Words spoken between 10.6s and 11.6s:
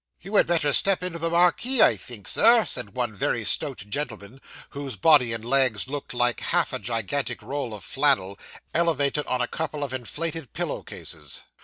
cases.